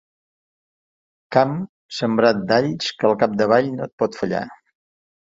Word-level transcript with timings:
Camp 1.37 1.53
sembrat 1.99 2.41
d'alls 2.55 2.91
que 2.99 3.11
al 3.13 3.17
capdavall 3.23 3.73
no 3.79 3.89
et 3.91 3.99
pot 4.05 4.23
fallar. 4.25 4.47